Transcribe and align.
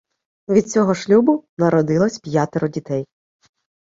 Від 0.49 0.69
цього 0.71 0.93
шлюбу 0.95 1.45
народилось 1.57 2.19
п'ятеро 2.19 2.67
дітей. 2.67 3.05